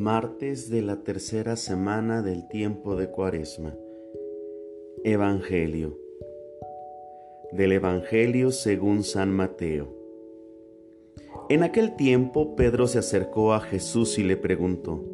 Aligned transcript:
Martes 0.00 0.70
de 0.70 0.80
la 0.80 1.02
tercera 1.02 1.56
semana 1.56 2.22
del 2.22 2.48
tiempo 2.48 2.96
de 2.96 3.10
Cuaresma. 3.10 3.76
Evangelio. 5.04 5.98
Del 7.52 7.72
Evangelio 7.72 8.50
según 8.50 9.02
San 9.02 9.30
Mateo. 9.30 9.94
En 11.50 11.62
aquel 11.62 11.96
tiempo 11.96 12.56
Pedro 12.56 12.86
se 12.86 12.98
acercó 12.98 13.52
a 13.52 13.60
Jesús 13.60 14.18
y 14.18 14.22
le 14.22 14.38
preguntó, 14.38 15.04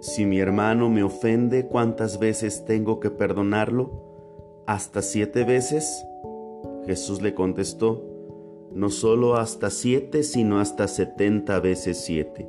Si 0.00 0.24
mi 0.24 0.40
hermano 0.40 0.88
me 0.88 1.02
ofende, 1.02 1.66
¿cuántas 1.66 2.18
veces 2.18 2.64
tengo 2.64 3.00
que 3.00 3.10
perdonarlo? 3.10 4.64
¿Hasta 4.66 5.02
siete 5.02 5.44
veces? 5.44 6.06
Jesús 6.86 7.20
le 7.20 7.34
contestó, 7.34 8.02
No 8.72 8.88
solo 8.88 9.36
hasta 9.36 9.68
siete, 9.68 10.22
sino 10.22 10.58
hasta 10.58 10.88
setenta 10.88 11.60
veces 11.60 11.98
siete. 11.98 12.48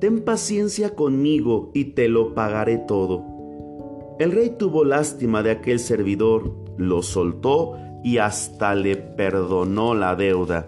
ten 0.00 0.22
paciencia 0.22 0.94
conmigo 0.94 1.70
y 1.74 1.92
te 1.92 2.08
lo 2.08 2.34
pagaré 2.34 2.78
todo. 2.78 4.16
El 4.18 4.32
rey 4.32 4.50
tuvo 4.58 4.84
lástima 4.84 5.42
de 5.42 5.50
aquel 5.50 5.78
servidor, 5.78 6.54
lo 6.78 7.02
soltó 7.02 7.76
y 8.02 8.18
hasta 8.18 8.74
le 8.74 8.96
perdonó 8.96 9.94
la 9.94 10.16
deuda. 10.16 10.66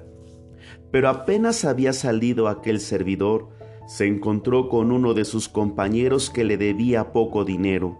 Pero 0.90 1.08
apenas 1.08 1.64
había 1.64 1.92
salido 1.94 2.48
aquel 2.48 2.78
servidor, 2.78 3.48
se 3.86 4.06
encontró 4.06 4.68
con 4.68 4.92
uno 4.92 5.14
de 5.14 5.24
sus 5.24 5.48
compañeros 5.48 6.30
que 6.30 6.44
le 6.44 6.56
debía 6.58 7.12
poco 7.12 7.44
dinero. 7.44 7.98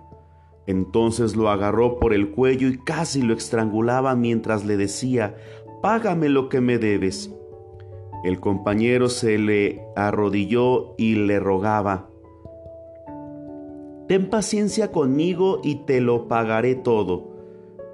Entonces 0.67 1.35
lo 1.35 1.49
agarró 1.49 1.99
por 1.99 2.13
el 2.13 2.31
cuello 2.31 2.69
y 2.69 2.79
casi 2.79 3.23
lo 3.23 3.35
estrangulaba 3.35 4.15
mientras 4.15 4.65
le 4.65 4.77
decía, 4.77 5.35
Págame 5.83 6.29
lo 6.29 6.49
que 6.49 6.61
me 6.61 6.79
debes. 6.79 7.35
El 8.25 8.41
compañero 8.41 9.09
se 9.09 9.39
le 9.39 9.85
arrodilló 9.97 10.95
y 10.97 11.17
le 11.17 11.41
rogaba, 11.41 12.09
Ten 14.13 14.29
paciencia 14.29 14.93
conmigo 14.93 15.61
y 15.63 15.87
te 15.87 16.01
lo 16.01 16.29
pagaré 16.29 16.75
todo. 16.75 17.31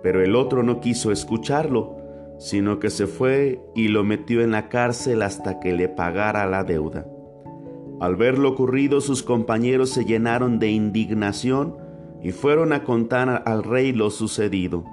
Pero 0.02 0.22
el 0.22 0.34
otro 0.34 0.62
no 0.62 0.80
quiso 0.80 1.12
escucharlo, 1.12 1.96
sino 2.38 2.78
que 2.78 2.90
se 2.90 3.06
fue 3.06 3.60
y 3.74 3.88
lo 3.88 4.04
metió 4.04 4.42
en 4.42 4.50
la 4.50 4.68
cárcel 4.68 5.22
hasta 5.22 5.60
que 5.60 5.72
le 5.72 5.88
pagara 5.88 6.46
la 6.46 6.64
deuda. 6.64 7.06
Al 8.00 8.16
ver 8.16 8.38
lo 8.38 8.50
ocurrido, 8.50 9.00
sus 9.00 9.22
compañeros 9.22 9.90
se 9.90 10.04
llenaron 10.04 10.58
de 10.58 10.70
indignación 10.70 11.76
y 12.22 12.32
fueron 12.32 12.72
a 12.72 12.84
contar 12.84 13.44
al 13.44 13.62
rey 13.62 13.92
lo 13.92 14.10
sucedido. 14.10 14.84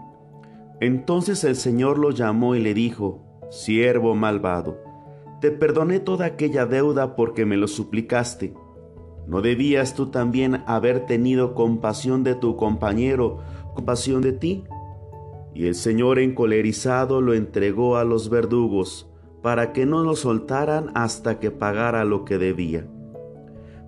Entonces 0.81 1.43
el 1.43 1.55
Señor 1.55 1.97
lo 1.97 2.11
llamó 2.11 2.55
y 2.55 2.59
le 2.59 2.73
dijo, 2.73 3.21
Siervo 3.49 4.15
malvado, 4.15 4.77
te 5.41 5.51
perdoné 5.51 5.99
toda 5.99 6.25
aquella 6.25 6.65
deuda 6.65 7.15
porque 7.15 7.45
me 7.45 7.57
lo 7.57 7.67
suplicaste. 7.67 8.53
¿No 9.27 9.41
debías 9.41 9.95
tú 9.95 10.07
también 10.07 10.63
haber 10.67 11.05
tenido 11.05 11.55
compasión 11.55 12.23
de 12.23 12.35
tu 12.35 12.55
compañero, 12.55 13.39
compasión 13.73 14.21
de 14.21 14.33
ti? 14.33 14.63
Y 15.53 15.67
el 15.67 15.75
Señor 15.75 16.19
encolerizado 16.19 17.21
lo 17.21 17.33
entregó 17.33 17.97
a 17.97 18.03
los 18.03 18.29
verdugos, 18.29 19.09
para 19.41 19.73
que 19.73 19.85
no 19.85 20.03
lo 20.03 20.15
soltaran 20.15 20.91
hasta 20.95 21.39
que 21.39 21.51
pagara 21.51 22.03
lo 22.03 22.25
que 22.25 22.37
debía. 22.37 22.87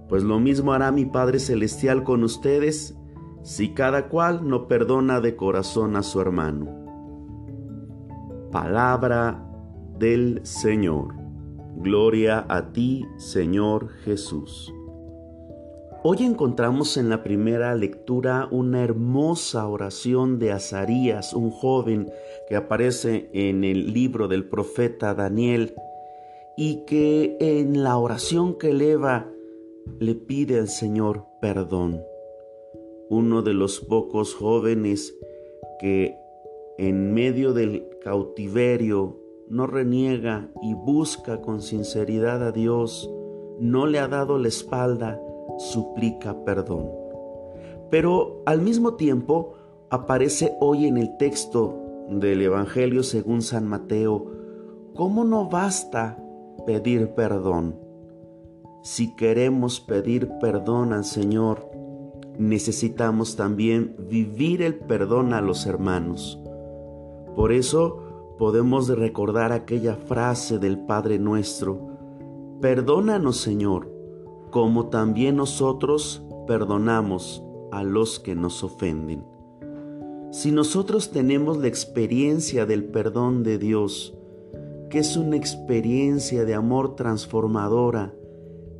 Pues 0.08 0.24
lo 0.24 0.40
mismo 0.40 0.74
hará 0.74 0.92
mi 0.92 1.06
Padre 1.06 1.40
Celestial 1.40 2.04
con 2.04 2.24
ustedes, 2.24 2.98
si 3.42 3.74
cada 3.74 4.08
cual 4.08 4.48
no 4.48 4.68
perdona 4.68 5.20
de 5.20 5.36
corazón 5.36 5.96
a 5.96 6.04
su 6.04 6.22
hermano. 6.22 6.68
Palabra 8.52 9.44
del 9.98 10.42
Señor. 10.44 11.27
Gloria 11.80 12.44
a 12.50 12.74
ti, 12.74 13.06
Señor 13.18 13.90
Jesús. 14.04 14.74
Hoy 16.04 16.18
encontramos 16.22 16.98
en 16.98 17.08
la 17.08 17.22
primera 17.22 17.76
lectura 17.76 18.48
una 18.50 18.84
hermosa 18.84 19.68
oración 19.68 20.40
de 20.40 20.52
Azarías, 20.52 21.36
un 21.36 21.52
joven 21.52 22.12
que 22.50 22.56
aparece 22.56 23.30
en 23.32 23.64
el 23.64 23.94
libro 23.94 24.28
del 24.28 24.46
profeta 24.46 25.14
Daniel 25.14 25.76
y 26.58 26.84
que 26.86 27.38
en 27.40 27.84
la 27.84 28.00
oración 28.00 28.58
que 28.58 28.72
eleva 28.72 29.30
le 30.00 30.16
pide 30.16 30.60
al 30.60 30.70
Señor 30.70 31.26
perdón. 31.40 32.02
Uno 33.08 33.44
de 33.44 33.54
los 33.54 33.82
pocos 33.82 34.34
jóvenes 34.34 35.16
que 35.80 36.18
en 36.80 37.14
medio 37.14 37.54
del 37.54 37.88
cautiverio 38.04 39.27
no 39.50 39.68
reniega 39.68 40.50
y 40.62 40.74
busca 40.74 41.42
con 41.42 41.62
sinceridad 41.62 42.44
a 42.44 42.52
Dios, 42.52 43.10
no 43.60 43.88
le 43.88 44.00
ha 44.00 44.08
dado 44.08 44.38
la 44.38 44.48
espalda, 44.48 45.22
suplica 45.58 46.44
perdón. 46.44 46.90
Pero 47.90 48.42
al 48.46 48.62
mismo 48.62 48.96
tiempo 48.96 49.54
aparece 49.90 50.56
hoy 50.60 50.86
en 50.86 50.98
el 50.98 51.18
texto 51.18 52.06
del 52.10 52.42
Evangelio 52.42 53.04
según 53.04 53.42
San 53.42 53.68
Mateo, 53.68 54.32
¿cómo 54.96 55.24
no 55.24 55.50
basta 55.50 56.18
pedir 56.66 57.10
perdón? 57.12 57.80
Si 58.84 59.16
queremos 59.16 59.80
pedir 59.80 60.30
perdón 60.40 60.94
al 60.94 61.04
Señor, 61.04 61.70
necesitamos 62.38 63.36
también 63.36 63.96
vivir 64.10 64.62
el 64.62 64.76
perdón 64.76 65.34
a 65.34 65.42
los 65.42 65.66
hermanos. 65.66 66.40
Por 67.36 67.52
eso, 67.52 68.07
podemos 68.38 68.88
recordar 68.88 69.52
aquella 69.52 69.96
frase 69.96 70.60
del 70.60 70.80
Padre 70.80 71.20
nuestro, 71.20 71.80
perdónanos 72.62 73.38
Señor, 73.38 73.92
como 74.52 74.88
también 74.88 75.38
nosotros 75.38 76.24
perdonamos 76.46 77.44
a 77.72 77.84
los 77.84 78.20
que 78.20 78.36
nos 78.36 78.64
ofenden. 78.64 79.26
Si 80.32 80.52
nosotros 80.52 81.12
tenemos 81.12 81.58
la 81.58 81.68
experiencia 81.68 82.66
del 82.66 82.86
perdón 82.86 83.44
de 83.44 83.58
Dios, 83.58 84.14
que 84.90 85.00
es 85.00 85.18
una 85.18 85.36
experiencia 85.36 86.46
de 86.46 86.54
amor 86.54 86.96
transformadora, 86.96 88.14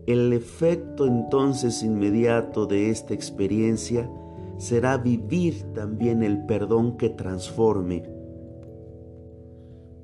el 0.06 0.32
efecto 0.32 1.06
entonces 1.06 1.84
inmediato 1.84 2.66
de 2.66 2.90
esta 2.90 3.14
experiencia 3.14 4.10
será 4.58 4.98
vivir 4.98 5.64
también 5.74 6.24
el 6.24 6.46
perdón 6.46 6.96
que 6.98 7.10
transforme 7.10 8.17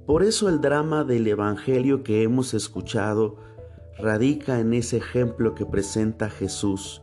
por 0.05 0.23
eso 0.23 0.49
el 0.49 0.59
drama 0.59 1.05
del 1.05 1.27
Evangelio 1.27 2.03
que 2.03 2.23
hemos 2.23 2.53
escuchado 2.53 3.37
radica 3.97 4.59
en 4.59 4.73
ese 4.73 4.97
ejemplo 4.97 5.55
que 5.55 5.65
presenta 5.65 6.29
Jesús, 6.29 7.01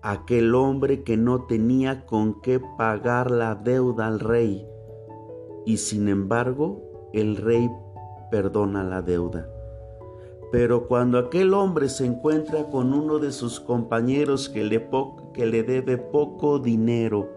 aquel 0.00 0.54
hombre 0.54 1.02
que 1.02 1.16
no 1.16 1.46
tenía 1.46 2.06
con 2.06 2.40
qué 2.40 2.60
pagar 2.78 3.32
la 3.32 3.56
deuda 3.56 4.06
al 4.06 4.20
rey, 4.20 4.64
y 5.66 5.78
sin 5.78 6.08
embargo 6.08 7.10
el 7.12 7.36
rey 7.36 7.68
perdona 8.30 8.84
la 8.84 9.02
deuda. 9.02 9.48
Pero 10.52 10.86
cuando 10.86 11.18
aquel 11.18 11.52
hombre 11.52 11.88
se 11.88 12.06
encuentra 12.06 12.70
con 12.70 12.92
uno 12.92 13.18
de 13.18 13.32
sus 13.32 13.58
compañeros 13.58 14.48
que 14.48 14.62
le, 14.62 14.88
que 15.32 15.46
le 15.46 15.62
debe 15.64 15.98
poco 15.98 16.60
dinero, 16.60 17.28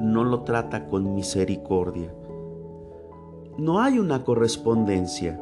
no 0.00 0.24
lo 0.24 0.42
trata 0.42 0.86
con 0.86 1.14
misericordia 1.14 2.12
no 3.60 3.82
hay 3.82 3.98
una 3.98 4.24
correspondencia. 4.24 5.38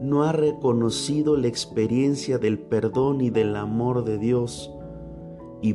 No 0.00 0.22
ha 0.22 0.30
reconocido 0.30 1.36
la 1.36 1.48
experiencia 1.48 2.38
del 2.38 2.56
perdón 2.60 3.20
y 3.20 3.30
del 3.30 3.56
amor 3.56 4.04
de 4.04 4.16
Dios 4.16 4.72
y, 5.60 5.74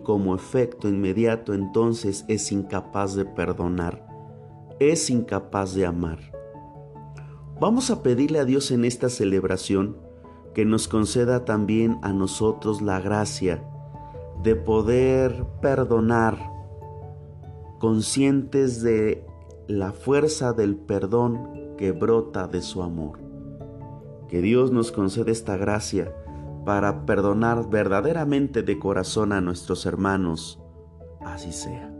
como 0.00 0.34
efecto 0.34 0.90
inmediato 0.90 1.54
entonces 1.54 2.26
es 2.28 2.52
incapaz 2.52 3.14
de 3.14 3.24
perdonar, 3.24 4.06
es 4.78 5.08
incapaz 5.08 5.74
de 5.74 5.86
amar. 5.86 6.18
Vamos 7.58 7.90
a 7.90 8.02
pedirle 8.02 8.38
a 8.38 8.44
Dios 8.44 8.70
en 8.70 8.84
esta 8.84 9.08
celebración 9.08 9.96
que 10.52 10.66
nos 10.66 10.86
conceda 10.86 11.46
también 11.46 11.98
a 12.02 12.12
nosotros 12.12 12.82
la 12.82 13.00
gracia 13.00 13.64
de 14.42 14.54
poder 14.54 15.46
perdonar, 15.62 16.52
conscientes 17.78 18.82
de 18.82 19.29
la 19.70 19.92
fuerza 19.92 20.52
del 20.52 20.74
perdón 20.74 21.76
que 21.78 21.92
brota 21.92 22.48
de 22.48 22.60
su 22.60 22.82
amor. 22.82 23.20
Que 24.28 24.42
Dios 24.42 24.72
nos 24.72 24.90
conceda 24.90 25.30
esta 25.30 25.56
gracia 25.56 26.12
para 26.66 27.06
perdonar 27.06 27.70
verdaderamente 27.70 28.64
de 28.64 28.80
corazón 28.80 29.32
a 29.32 29.40
nuestros 29.40 29.86
hermanos. 29.86 30.60
Así 31.20 31.52
sea. 31.52 31.99